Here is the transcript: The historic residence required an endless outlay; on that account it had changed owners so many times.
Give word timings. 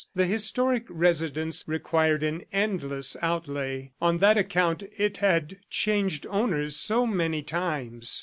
The 0.15 0.25
historic 0.25 0.85
residence 0.89 1.63
required 1.67 2.23
an 2.23 2.43
endless 2.51 3.15
outlay; 3.21 3.91
on 4.01 4.17
that 4.17 4.35
account 4.35 4.81
it 4.97 5.17
had 5.17 5.57
changed 5.69 6.25
owners 6.27 6.75
so 6.75 7.05
many 7.05 7.43
times. 7.43 8.19